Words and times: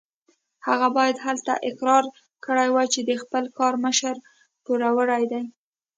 هغه 0.67 0.87
باید 0.97 1.17
هلته 1.25 1.53
اقرار 1.69 2.03
کړی 2.45 2.67
وای 2.71 2.87
چې 2.93 3.01
د 3.03 3.11
خپل 3.23 3.43
کار 3.57 3.73
مشر 3.85 4.15
پوروړی 4.63 5.23
دی. 5.31 5.43